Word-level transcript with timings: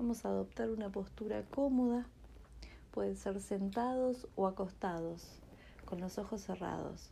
Vamos 0.00 0.24
a 0.24 0.30
adoptar 0.30 0.70
una 0.70 0.88
postura 0.88 1.42
cómoda. 1.50 2.06
Pueden 2.90 3.16
ser 3.16 3.38
sentados 3.38 4.28
o 4.34 4.46
acostados, 4.46 5.42
con 5.84 6.00
los 6.00 6.16
ojos 6.16 6.40
cerrados. 6.40 7.10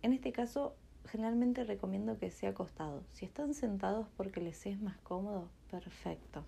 En 0.00 0.14
este 0.14 0.32
caso, 0.32 0.74
generalmente 1.04 1.62
recomiendo 1.64 2.16
que 2.16 2.30
sea 2.30 2.48
acostado. 2.48 3.02
Si 3.12 3.26
están 3.26 3.52
sentados 3.52 4.08
porque 4.16 4.40
les 4.40 4.64
es 4.64 4.80
más 4.80 4.96
cómodo, 5.00 5.50
perfecto. 5.70 6.46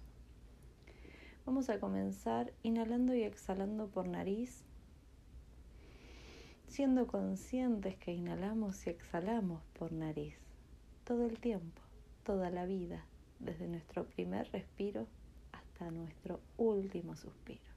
Vamos 1.45 1.69
a 1.69 1.79
comenzar 1.79 2.55
inhalando 2.63 3.15
y 3.15 3.23
exhalando 3.23 3.89
por 3.89 4.09
nariz, 4.09 4.65
siendo 6.69 7.07
conscientes 7.07 7.99
que 7.99 8.15
inhalamos 8.15 8.87
y 8.87 8.91
exhalamos 8.91 9.63
por 9.79 9.93
nariz 9.93 10.39
todo 11.05 11.27
el 11.27 11.39
tiempo, 11.39 11.83
toda 12.25 12.49
la 12.49 12.65
vida, 12.65 13.05
desde 13.39 13.69
nuestro 13.69 14.07
primer 14.07 14.51
respiro 14.53 15.07
hasta 15.53 15.91
nuestro 15.91 16.41
último 16.57 17.17
suspiro. 17.17 17.76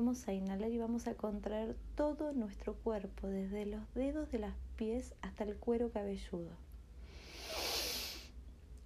Vamos 0.00 0.26
a 0.28 0.32
inhalar 0.32 0.70
y 0.70 0.78
vamos 0.78 1.06
a 1.08 1.14
contraer 1.14 1.76
todo 1.94 2.32
nuestro 2.32 2.72
cuerpo, 2.72 3.26
desde 3.26 3.66
los 3.66 3.82
dedos 3.92 4.32
de 4.32 4.38
los 4.38 4.54
pies 4.76 5.12
hasta 5.20 5.44
el 5.44 5.56
cuero 5.56 5.90
cabelludo. 5.90 6.52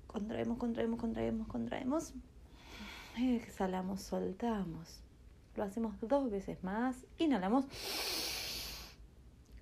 Contraemos, 0.08 0.58
contraemos, 0.58 0.98
contraemos, 0.98 1.46
contraemos. 1.46 2.14
Exhalamos, 3.16 4.02
soltamos. 4.02 5.04
Lo 5.54 5.62
hacemos 5.62 5.94
dos 6.00 6.32
veces 6.32 6.64
más. 6.64 7.06
Inhalamos. 7.18 7.66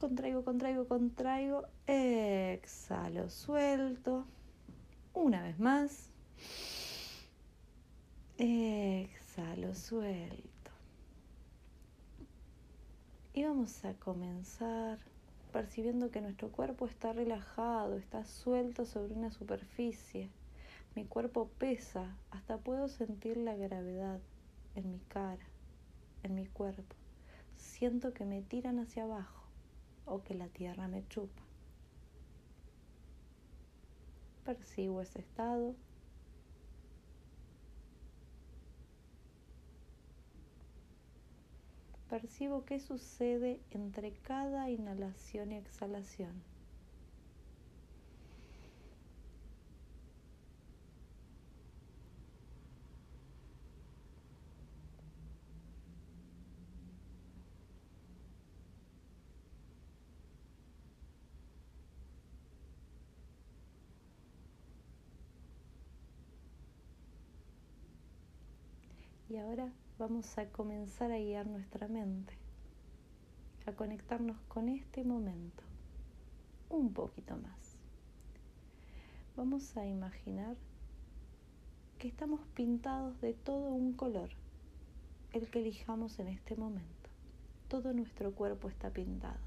Contraigo, 0.00 0.47
contraigo, 0.47 0.89
contraigo. 0.89 1.66
Exhalo, 1.87 3.28
suelto. 3.28 4.25
Una 5.12 5.42
vez 5.42 5.59
más. 5.59 6.09
Exhalo, 8.39 9.75
suelto. 9.75 10.52
Y 13.34 13.44
vamos 13.44 13.83
a 13.86 13.94
comenzar 13.94 14.98
percibiendo 15.55 16.11
que 16.11 16.20
nuestro 16.20 16.52
cuerpo 16.52 16.86
está 16.86 17.14
relajado, 17.14 17.97
está 17.97 18.27
suelto 18.27 18.84
sobre 18.84 19.14
una 19.14 19.30
superficie. 19.30 20.28
Mi 20.94 21.06
cuerpo 21.06 21.48
pesa, 21.58 22.14
hasta 22.30 22.58
puedo 22.58 22.88
sentir 22.88 23.38
la 23.38 23.56
gravedad 23.56 24.20
en 24.75 24.91
mi 24.91 24.98
cara, 25.08 25.47
en 26.22 26.34
mi 26.34 26.44
cuerpo. 26.47 26.94
Siento 27.56 28.12
que 28.12 28.27
me 28.27 28.42
tiran 28.42 28.78
hacia 28.78 29.05
abajo 29.05 29.44
o 30.05 30.22
que 30.22 30.34
la 30.34 30.48
tierra 30.48 30.86
me 30.88 31.08
chupa. 31.08 31.42
Percibo 34.44 35.00
ese 35.00 35.20
estado 35.20 35.75
percibo 42.13 42.67
qué 42.67 42.79
sucede 42.79 43.59
entre 43.71 44.13
cada 44.13 44.69
inhalación 44.69 45.51
y 45.51 45.57
exhalación. 45.57 46.52
Y 69.32 69.38
ahora 69.38 69.72
vamos 69.98 70.37
a 70.37 70.44
comenzar 70.50 71.10
a 71.10 71.16
guiar 71.16 71.47
nuestra 71.47 71.88
mente, 71.88 72.34
a 73.65 73.72
conectarnos 73.72 74.37
con 74.43 74.69
este 74.69 75.04
momento 75.04 75.62
un 76.69 76.93
poquito 76.93 77.38
más. 77.38 77.78
Vamos 79.34 79.75
a 79.78 79.87
imaginar 79.87 80.54
que 81.98 82.09
estamos 82.09 82.42
pintados 82.48 83.19
de 83.22 83.32
todo 83.32 83.71
un 83.71 83.94
color, 83.94 84.28
el 85.32 85.48
que 85.48 85.60
elijamos 85.60 86.19
en 86.19 86.28
este 86.28 86.54
momento. 86.54 87.09
Todo 87.69 87.94
nuestro 87.94 88.34
cuerpo 88.34 88.69
está 88.69 88.91
pintado. 88.91 89.41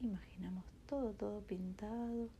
Imaginamos 0.00 0.64
todo, 0.86 1.12
todo 1.12 1.42
pintado 1.42 2.30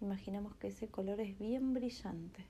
Imaginamos 0.00 0.54
que 0.56 0.68
ese 0.68 0.88
color 0.88 1.20
es 1.20 1.38
bien 1.38 1.72
brillante. 1.72 2.44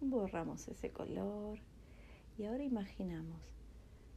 Borramos 0.00 0.68
ese 0.68 0.90
color 0.90 1.58
y 2.38 2.44
ahora 2.44 2.62
imaginamos 2.62 3.40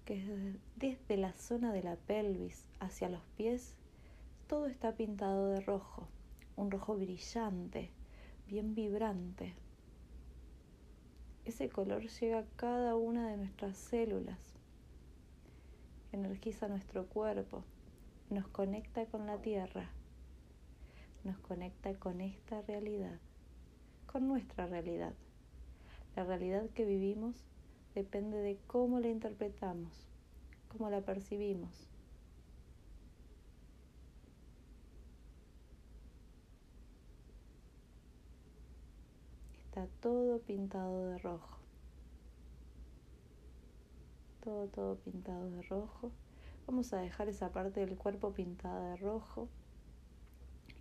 que 0.03 0.57
desde 0.75 1.17
la 1.17 1.33
zona 1.33 1.71
de 1.71 1.83
la 1.83 1.95
pelvis 1.95 2.67
hacia 2.79 3.09
los 3.09 3.23
pies 3.37 3.75
todo 4.47 4.67
está 4.67 4.95
pintado 4.95 5.47
de 5.51 5.61
rojo, 5.61 6.07
un 6.57 6.71
rojo 6.71 6.97
brillante, 6.97 7.91
bien 8.47 8.75
vibrante. 8.75 9.53
Ese 11.45 11.69
color 11.69 12.07
llega 12.07 12.39
a 12.39 12.45
cada 12.57 12.95
una 12.95 13.29
de 13.29 13.37
nuestras 13.37 13.77
células 13.77 14.58
energiza 16.11 16.67
nuestro 16.67 17.07
cuerpo, 17.07 17.63
nos 18.29 18.47
conecta 18.47 19.05
con 19.05 19.25
la 19.25 19.37
tierra, 19.41 19.89
nos 21.23 21.37
conecta 21.39 21.93
con 21.95 22.21
esta 22.21 22.61
realidad, 22.61 23.19
con 24.05 24.27
nuestra 24.27 24.67
realidad. 24.67 25.13
La 26.15 26.23
realidad 26.23 26.69
que 26.71 26.85
vivimos 26.85 27.35
depende 27.93 28.37
de 28.37 28.57
cómo 28.67 28.99
la 28.99 29.09
interpretamos, 29.09 30.07
cómo 30.67 30.89
la 30.89 31.01
percibimos. 31.01 31.89
Está 39.65 39.87
todo 40.01 40.39
pintado 40.39 41.09
de 41.09 41.19
rojo 41.19 41.58
todo, 44.67 44.97
pintado 44.97 45.49
de 45.49 45.61
rojo. 45.63 46.11
Vamos 46.65 46.93
a 46.93 46.97
dejar 46.97 47.29
esa 47.29 47.51
parte 47.51 47.79
del 47.79 47.97
cuerpo 47.97 48.33
pintada 48.33 48.91
de 48.91 48.97
rojo. 48.97 49.47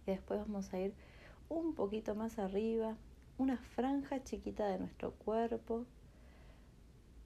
Y 0.06 0.10
después 0.10 0.40
vamos 0.40 0.72
a 0.72 0.80
ir 0.80 0.94
un 1.48 1.74
poquito 1.74 2.14
más 2.14 2.38
arriba, 2.38 2.96
una 3.36 3.58
franja 3.58 4.22
chiquita 4.24 4.66
de 4.66 4.78
nuestro 4.78 5.12
cuerpo, 5.12 5.84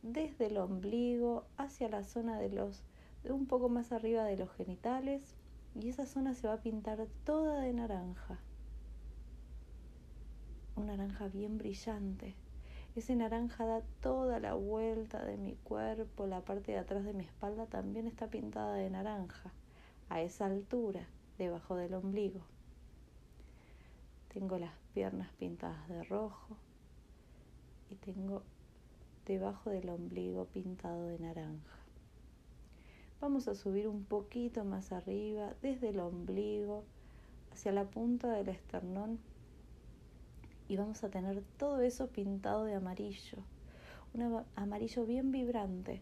desde 0.02 0.47
el 0.47 0.58
ombligo 0.58 1.44
hacia 1.56 1.88
la 1.88 2.04
zona 2.04 2.38
de 2.38 2.50
los, 2.50 2.82
de 3.22 3.32
un 3.32 3.47
poco 3.47 3.69
más 3.69 3.92
arriba 3.92 4.25
de 4.25 4.36
los 4.36 4.50
genitales. 4.52 5.36
Y 5.75 5.88
esa 5.88 6.06
zona 6.06 6.34
se 6.34 6.48
va 6.48 6.54
a 6.54 6.60
pintar 6.60 7.06
toda 7.25 7.60
de 7.60 7.72
naranja. 7.72 8.38
Un 10.76 10.87
naranja 10.87 11.28
bien 11.28 11.56
brillante. 11.56 12.34
Ese 12.94 13.17
naranja 13.17 13.65
da 13.65 13.81
toda 14.03 14.39
la 14.39 14.53
vuelta 14.53 15.25
de 15.25 15.39
mi 15.39 15.55
cuerpo, 15.65 16.27
la 16.27 16.43
parte 16.43 16.73
de 16.73 16.79
atrás 16.79 17.05
de 17.06 17.15
mi 17.15 17.25
espalda 17.25 17.65
también 17.65 18.06
está 18.06 18.27
pintada 18.27 18.75
de 18.75 18.91
naranja, 18.91 19.50
a 20.11 20.21
esa 20.21 20.44
altura, 20.44 21.06
debajo 21.39 21.75
del 21.75 21.94
ombligo. 21.94 22.43
Tengo 24.35 24.59
las 24.59 24.75
piernas 24.93 25.33
pintadas 25.39 25.89
de 25.89 26.05
rojo 26.05 26.59
y 27.89 27.94
tengo 27.94 28.43
debajo 29.25 29.71
del 29.71 29.89
ombligo 29.89 30.44
pintado 30.44 31.06
de 31.06 31.19
naranja. 31.19 31.79
Vamos 33.23 33.49
a 33.49 33.55
subir 33.55 33.89
un 33.89 34.05
poquito 34.05 34.65
más 34.65 34.93
arriba, 34.93 35.55
desde 35.62 35.89
el 35.89 36.00
ombligo 36.00 36.85
hacia 37.53 37.73
la 37.73 37.85
punta 37.85 38.31
del 38.33 38.50
esternón 38.50 39.19
y 40.72 40.76
vamos 40.78 41.04
a 41.04 41.10
tener 41.10 41.42
todo 41.58 41.82
eso 41.82 42.06
pintado 42.06 42.64
de 42.64 42.74
amarillo, 42.74 43.36
un 44.14 44.42
amarillo 44.56 45.04
bien 45.04 45.30
vibrante 45.30 46.00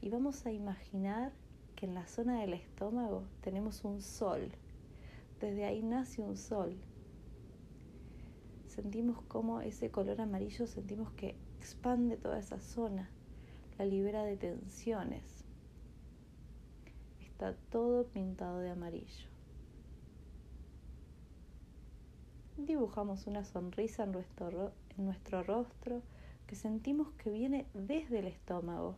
y 0.00 0.10
vamos 0.10 0.46
a 0.46 0.52
imaginar 0.52 1.32
que 1.74 1.86
en 1.86 1.94
la 1.94 2.06
zona 2.06 2.40
del 2.40 2.52
estómago 2.52 3.24
tenemos 3.40 3.82
un 3.82 4.00
sol, 4.00 4.52
desde 5.40 5.64
ahí 5.64 5.82
nace 5.82 6.22
un 6.22 6.36
sol 6.36 6.76
sentimos 8.68 9.20
como 9.22 9.60
ese 9.60 9.90
color 9.90 10.20
amarillo, 10.20 10.68
sentimos 10.68 11.10
que 11.14 11.34
expande 11.58 12.16
toda 12.16 12.38
esa 12.38 12.60
zona, 12.60 13.10
la 13.76 13.86
libera 13.86 14.22
de 14.22 14.36
tensiones. 14.36 15.44
Está 17.20 17.56
todo 17.72 18.06
pintado 18.06 18.60
de 18.60 18.70
amarillo. 18.70 19.31
Dibujamos 22.66 23.26
una 23.26 23.44
sonrisa 23.44 24.04
en 24.04 24.12
nuestro, 24.12 25.42
rostro 25.42 26.00
que 26.46 26.54
sentimos 26.54 27.12
que 27.14 27.30
viene 27.30 27.66
desde 27.74 28.20
el 28.20 28.28
estómago. 28.28 28.96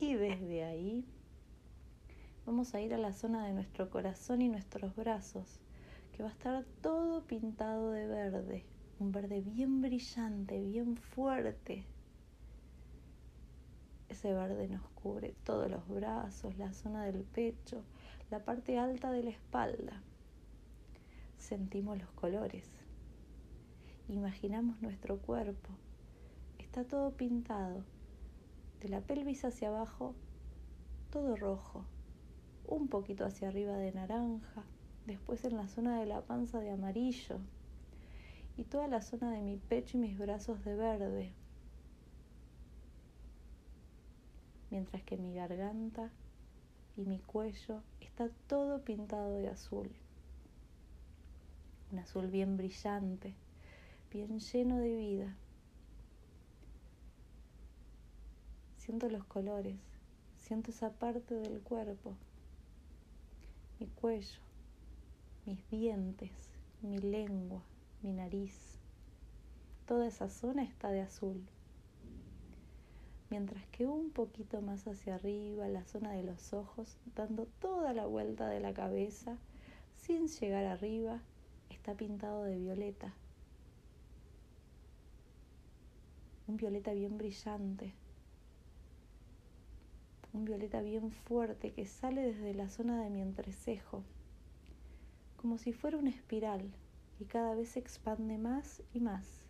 Y 0.00 0.14
desde 0.14 0.64
ahí 0.64 1.04
vamos 2.44 2.74
a 2.74 2.80
ir 2.80 2.94
a 2.94 2.98
la 2.98 3.12
zona 3.12 3.46
de 3.46 3.52
nuestro 3.52 3.88
corazón 3.88 4.42
y 4.42 4.48
nuestros 4.48 4.96
brazos, 4.96 5.60
que 6.10 6.24
va 6.24 6.30
a 6.30 6.32
estar 6.32 6.64
todo 6.82 7.22
pintado 7.26 7.92
de 7.92 8.08
verde, 8.08 8.64
un 8.98 9.12
verde 9.12 9.40
bien 9.40 9.80
brillante, 9.80 10.60
bien 10.60 10.96
fuerte. 10.96 11.86
Ese 14.18 14.34
verde 14.34 14.66
nos 14.66 14.82
cubre 15.00 15.36
todos 15.44 15.70
los 15.70 15.86
brazos, 15.86 16.58
la 16.58 16.72
zona 16.72 17.04
del 17.04 17.22
pecho, 17.22 17.84
la 18.32 18.44
parte 18.44 18.76
alta 18.76 19.12
de 19.12 19.22
la 19.22 19.30
espalda. 19.30 20.02
Sentimos 21.36 21.96
los 21.96 22.10
colores. 22.10 22.66
Imaginamos 24.08 24.82
nuestro 24.82 25.18
cuerpo. 25.18 25.68
Está 26.58 26.82
todo 26.82 27.12
pintado 27.12 27.84
de 28.80 28.88
la 28.88 29.02
pelvis 29.02 29.44
hacia 29.44 29.68
abajo, 29.68 30.16
todo 31.12 31.36
rojo, 31.36 31.84
un 32.66 32.88
poquito 32.88 33.24
hacia 33.24 33.46
arriba 33.46 33.76
de 33.76 33.92
naranja, 33.92 34.64
después 35.06 35.44
en 35.44 35.56
la 35.56 35.68
zona 35.68 36.00
de 36.00 36.06
la 36.06 36.22
panza 36.22 36.58
de 36.58 36.70
amarillo 36.70 37.38
y 38.56 38.64
toda 38.64 38.88
la 38.88 39.00
zona 39.00 39.30
de 39.30 39.42
mi 39.42 39.58
pecho 39.58 39.96
y 39.96 40.00
mis 40.00 40.18
brazos 40.18 40.64
de 40.64 40.74
verde, 40.74 41.32
mientras 44.70 45.02
que 45.02 45.16
mi 45.16 45.34
garganta 45.34 46.10
y 46.96 47.04
mi 47.04 47.18
cuello 47.18 47.82
está 48.00 48.28
todo 48.46 48.82
pintado 48.84 49.38
de 49.38 49.48
azul, 49.48 49.90
un 51.92 51.98
azul 51.98 52.26
bien 52.26 52.56
brillante, 52.56 53.34
bien 54.10 54.40
lleno 54.40 54.78
de 54.78 54.96
vida. 54.96 55.36
Siento 58.76 59.08
los 59.08 59.24
colores, 59.24 59.76
siento 60.38 60.70
esa 60.70 60.90
parte 60.90 61.34
del 61.34 61.60
cuerpo, 61.60 62.14
mi 63.78 63.86
cuello, 63.86 64.40
mis 65.46 65.68
dientes, 65.70 66.30
mi 66.82 66.98
lengua, 66.98 67.62
mi 68.02 68.12
nariz. 68.12 68.78
Toda 69.86 70.06
esa 70.06 70.28
zona 70.28 70.62
está 70.64 70.90
de 70.90 71.00
azul. 71.00 71.46
Mientras 73.30 73.66
que 73.66 73.86
un 73.86 74.10
poquito 74.10 74.62
más 74.62 74.86
hacia 74.86 75.16
arriba, 75.16 75.68
la 75.68 75.84
zona 75.84 76.12
de 76.12 76.22
los 76.22 76.54
ojos, 76.54 76.96
dando 77.14 77.46
toda 77.60 77.92
la 77.92 78.06
vuelta 78.06 78.48
de 78.48 78.60
la 78.60 78.72
cabeza, 78.72 79.36
sin 79.96 80.28
llegar 80.28 80.64
arriba, 80.64 81.20
está 81.68 81.94
pintado 81.94 82.44
de 82.44 82.56
violeta. 82.56 83.12
Un 86.46 86.56
violeta 86.56 86.92
bien 86.92 87.18
brillante, 87.18 87.92
un 90.32 90.46
violeta 90.46 90.80
bien 90.80 91.10
fuerte 91.10 91.72
que 91.72 91.84
sale 91.84 92.22
desde 92.22 92.54
la 92.54 92.70
zona 92.70 93.02
de 93.02 93.10
mi 93.10 93.20
entrecejo, 93.20 94.02
como 95.36 95.58
si 95.58 95.74
fuera 95.74 95.98
una 95.98 96.10
espiral 96.10 96.72
y 97.20 97.26
cada 97.26 97.54
vez 97.54 97.70
se 97.70 97.80
expande 97.80 98.38
más 98.38 98.82
y 98.94 99.00
más 99.00 99.42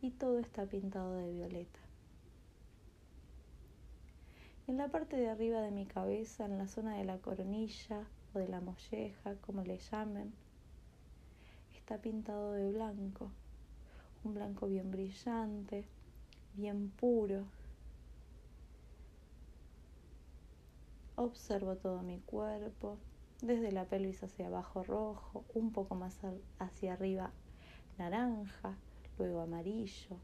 y 0.00 0.10
todo 0.10 0.38
está 0.38 0.66
pintado 0.66 1.16
de 1.16 1.32
violeta. 1.32 1.89
En 4.70 4.76
la 4.76 4.86
parte 4.86 5.16
de 5.16 5.28
arriba 5.28 5.62
de 5.62 5.72
mi 5.72 5.84
cabeza, 5.84 6.44
en 6.44 6.56
la 6.56 6.68
zona 6.68 6.96
de 6.96 7.02
la 7.04 7.18
coronilla 7.18 8.06
o 8.32 8.38
de 8.38 8.46
la 8.46 8.60
molleja, 8.60 9.34
como 9.40 9.64
le 9.64 9.78
llamen, 9.78 10.32
está 11.74 11.98
pintado 11.98 12.52
de 12.52 12.70
blanco, 12.70 13.32
un 14.22 14.34
blanco 14.34 14.68
bien 14.68 14.92
brillante, 14.92 15.88
bien 16.54 16.88
puro, 16.88 17.46
Observo 21.16 21.74
todo 21.74 22.02
mi 22.02 22.20
cuerpo, 22.20 22.96
desde 23.42 23.72
la 23.72 23.86
pelvis 23.86 24.22
hacia 24.22 24.46
abajo 24.46 24.84
rojo, 24.84 25.44
un 25.52 25.72
poco 25.72 25.96
más 25.96 26.16
hacia 26.60 26.92
arriba 26.92 27.32
naranja, 27.98 28.76
luego 29.18 29.40
amarillo, 29.40 30.16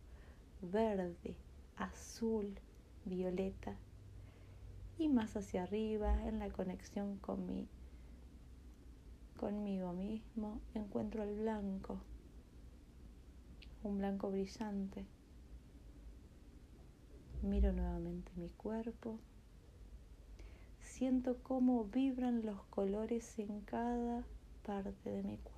verde, 0.63 1.35
azul, 1.77 2.55
violeta 3.05 3.77
y 4.99 5.09
más 5.09 5.37
hacia 5.37 5.65
arriba 5.65 6.27
en 6.27 6.39
la 6.39 6.49
conexión 6.51 7.19
con 7.19 7.47
mi 7.47 7.69
conmigo 9.37 9.93
mismo 9.93 10.61
encuentro 10.75 11.23
el 11.23 11.35
blanco, 11.37 12.01
un 13.83 13.99
blanco 13.99 14.31
brillante. 14.31 15.07
Miro 17.43 17.73
nuevamente 17.73 18.33
mi 18.37 18.49
cuerpo 18.49 19.19
siento 20.97 21.37
cómo 21.43 21.85
vibran 21.85 22.47
los 22.47 22.63
colores 22.71 23.39
en 23.39 23.61
cada 23.61 24.25
parte 24.65 25.11
de 25.11 25.23
mi 25.23 25.37
cuerpo. 25.37 25.57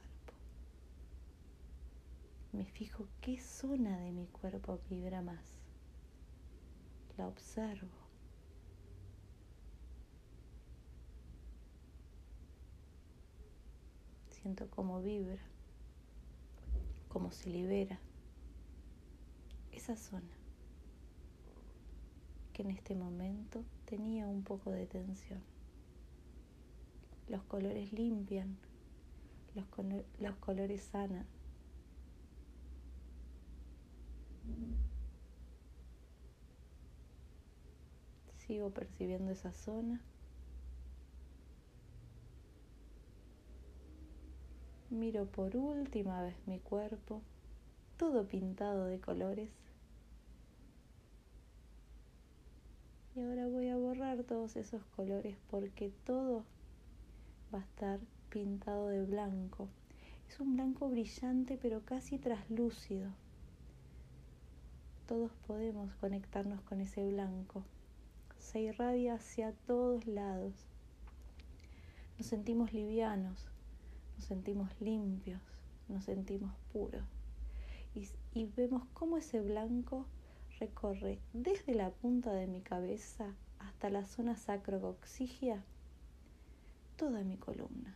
Me 2.53 2.65
fijo 2.65 3.07
qué 3.21 3.39
zona 3.39 4.01
de 4.01 4.11
mi 4.11 4.27
cuerpo 4.27 4.81
vibra 4.91 5.23
más. 5.23 5.61
La 7.17 7.29
observo. 7.29 7.98
Siento 14.43 14.69
cómo 14.71 15.03
vibra, 15.03 15.43
cómo 17.09 17.33
se 17.33 17.51
libera 17.51 17.99
esa 19.73 19.97
zona 19.97 20.29
que 22.53 22.63
en 22.63 22.71
este 22.71 22.95
momento 22.95 23.65
tenía 23.85 24.27
un 24.29 24.43
poco 24.43 24.71
de 24.71 24.87
tensión. 24.87 25.41
Los 27.29 27.43
colores 27.45 27.93
limpian, 27.93 28.57
los, 29.55 29.67
los 30.19 30.37
colores 30.37 30.83
sanan. 30.83 31.27
Sigo 38.39 38.71
percibiendo 38.71 39.33
esa 39.33 39.53
zona. 39.53 40.01
Miro 44.91 45.27
por 45.27 45.55
última 45.55 46.23
vez 46.23 46.35
mi 46.47 46.61
cuerpo, 46.61 47.21
todo 47.99 48.27
pintado 48.27 48.87
de 48.87 48.99
colores. 48.99 49.51
Y 53.15 53.21
ahora 53.21 53.47
voy 53.49 53.69
a 53.69 53.77
borrar 53.77 54.23
todos 54.25 54.57
esos 54.57 54.83
colores 54.97 55.37
porque 55.51 55.93
todo 56.07 56.45
va 57.53 57.59
a 57.59 57.65
estar 57.65 58.01
pintado 58.31 58.89
de 58.89 59.05
blanco. 59.05 59.69
Es 60.27 60.41
un 60.41 60.55
blanco 60.55 60.89
brillante 60.89 61.59
pero 61.61 61.85
casi 61.85 62.17
traslúcido. 62.17 63.11
Todos 65.07 65.33
podemos 65.47 65.93
conectarnos 65.97 66.63
con 66.63 66.81
ese 66.81 67.07
blanco. 67.07 67.63
Se 68.39 68.61
irradia 68.61 69.17
hacia 69.17 69.53
todos 69.67 70.07
lados. 70.07 70.55
Nos 72.17 72.27
sentimos 72.27 72.73
livianos, 72.73 73.49
nos 74.19 74.27
sentimos 74.27 74.69
limpios, 74.81 75.41
nos 75.87 76.05
sentimos 76.05 76.53
puros. 76.73 77.05
Y, 77.95 78.09
y 78.35 78.47
vemos 78.47 78.83
cómo 78.93 79.17
ese 79.17 79.41
blanco 79.41 80.07
recorre 80.59 81.21
desde 81.33 81.77
la 81.77 81.91
punta 81.91 82.33
de 82.33 82.49
mi 82.49 82.61
cabeza 82.61 83.37
hasta 83.61 83.91
la 83.91 84.05
zona 84.05 84.37
sacrocoxigia 84.37 85.63
toda 86.97 87.23
mi 87.23 87.37
columna. 87.37 87.95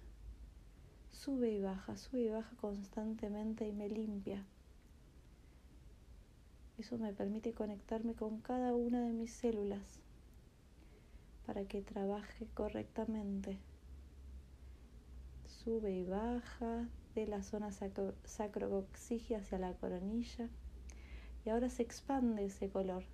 Sube 1.10 1.50
y 1.50 1.60
baja, 1.60 1.96
sube 1.96 2.20
y 2.20 2.28
baja 2.28 2.54
constantemente 2.60 3.66
y 3.66 3.72
me 3.72 3.88
limpia. 3.88 4.46
Eso 6.78 6.98
me 6.98 7.12
permite 7.12 7.52
conectarme 7.52 8.14
con 8.14 8.40
cada 8.40 8.76
una 8.76 9.00
de 9.00 9.12
mis 9.12 9.32
células 9.32 10.00
para 11.46 11.64
que 11.64 11.82
trabaje 11.82 12.46
correctamente. 12.54 13.58
Sube 15.64 15.92
y 15.92 16.02
baja 16.02 16.88
de 17.14 17.26
la 17.28 17.44
zona 17.44 17.70
sacrocoxigia 18.24 19.38
hacia 19.38 19.58
la 19.58 19.74
coronilla 19.74 20.48
y 21.44 21.50
ahora 21.50 21.70
se 21.70 21.84
expande 21.84 22.46
ese 22.46 22.68
color 22.68 23.04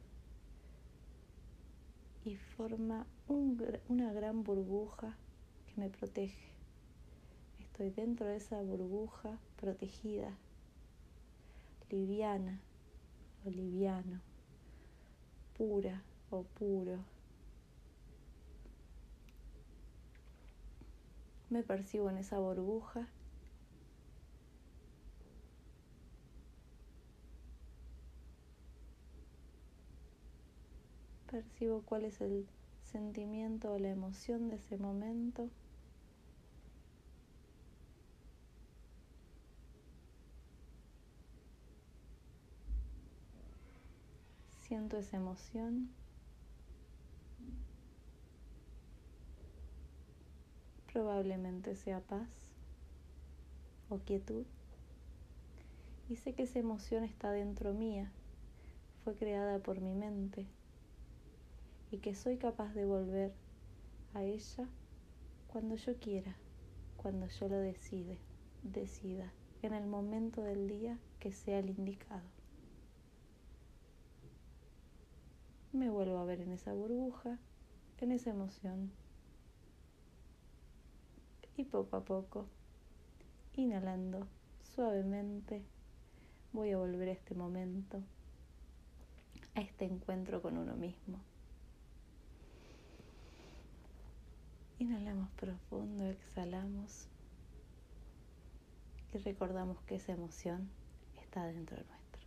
y 2.25 2.37
forma 2.37 3.07
una 3.29 4.13
gran 4.15 4.45
burbuja 4.45 5.15
que 5.67 5.79
me 5.79 5.91
protege. 5.91 6.53
Estoy 7.61 7.91
dentro 7.91 8.27
de 8.27 8.37
esa 8.37 8.63
burbuja 8.63 9.39
protegida, 9.61 10.35
liviana 11.91 12.61
o 13.45 13.51
liviano, 13.51 14.23
pura 15.57 16.03
o 16.31 16.45
puro. 16.45 17.18
Me 21.51 21.63
percibo 21.63 22.11
en 22.11 22.19
esa 22.19 22.39
burbuja 22.39 23.09
Percibo 31.31 31.83
cuál 31.83 32.05
es 32.07 32.23
el 32.23 32.47
sentimiento 32.91 33.73
o 33.73 33.79
la 33.79 33.91
emoción 33.91 34.49
de 34.49 34.57
ese 34.57 34.79
momento. 34.79 35.51
Siento 44.63 44.97
esa 44.97 45.19
emoción. 45.19 45.91
Probablemente 50.99 51.77
sea 51.77 52.01
paz 52.01 52.29
o 53.89 53.99
quietud. 53.99 54.45
Y 56.09 56.17
sé 56.17 56.33
que 56.33 56.43
esa 56.43 56.59
emoción 56.59 57.05
está 57.05 57.31
dentro 57.31 57.73
mía. 57.73 58.11
Fue 59.05 59.15
creada 59.15 59.61
por 59.61 59.81
mi 59.81 59.95
mente 59.95 60.45
y 61.93 61.99
que 61.99 62.17
soy 62.17 62.37
capaz 62.37 62.75
de 62.75 62.85
volver 62.85 63.33
a 64.13 64.25
ella 64.25 64.69
cuando 65.47 65.77
yo 65.77 65.95
quiera, 66.01 66.35
cuando 66.97 67.29
yo 67.29 67.49
lo 67.49 67.59
decide, 67.59 68.19
decida, 68.65 69.33
en 69.63 69.75
el 69.75 69.87
momento 69.87 70.43
del 70.43 70.67
día 70.67 70.99
que 71.21 71.31
sea 71.31 71.61
el 71.61 71.71
indicado. 71.71 72.27
Me 75.73 75.91
vuelvo 75.91 76.19
a 76.19 76.25
ver 76.25 76.41
en 76.41 76.51
esa 76.51 76.73
burbuja, 76.73 77.39
en 78.01 78.11
esa 78.11 78.31
emoción. 78.31 78.91
Y 81.59 81.65
poco 81.65 81.97
a 81.97 82.05
poco, 82.05 82.47
inhalando 83.57 84.29
suavemente, 84.77 85.61
voy 86.53 86.71
a 86.71 86.79
volver 86.79 87.09
a 87.09 87.13
este 87.13 87.35
momento, 87.35 88.01
a 89.57 89.61
este 89.63 89.85
encuentro 89.85 90.41
con 90.41 90.57
uno 90.57 90.77
mismo. 90.77 91.19
Inhalamos 94.79 95.31
profundo, 95.31 96.07
exhalamos 96.07 97.09
y 99.13 99.19
recordamos 99.19 99.81
que 99.81 99.97
esa 99.97 100.13
emoción 100.13 100.71
está 101.21 101.45
dentro 101.45 101.77
nuestro. 101.77 102.23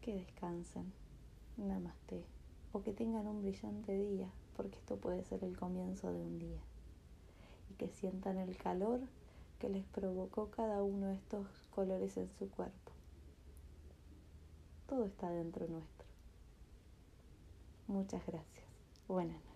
Que 0.00 0.14
descansen, 0.14 0.90
namaste, 1.58 2.24
o 2.72 2.82
que 2.82 2.92
tengan 2.92 3.26
un 3.26 3.42
brillante 3.42 3.96
día, 3.96 4.28
porque 4.56 4.78
esto 4.78 4.96
puede 4.96 5.24
ser 5.24 5.44
el 5.44 5.56
comienzo 5.56 6.12
de 6.12 6.20
un 6.20 6.38
día. 6.38 6.60
Y 7.70 7.74
que 7.74 7.88
sientan 7.88 8.38
el 8.38 8.56
calor 8.56 9.00
que 9.58 9.68
les 9.68 9.84
provocó 9.86 10.50
cada 10.50 10.82
uno 10.82 11.06
de 11.06 11.14
estos 11.14 11.46
colores 11.70 12.16
en 12.16 12.28
su 12.28 12.48
cuerpo. 12.50 12.92
Todo 14.88 15.04
está 15.04 15.30
dentro 15.30 15.66
nuestro. 15.66 16.06
Muchas 17.88 18.24
gracias. 18.26 18.66
Buenas. 19.06 19.47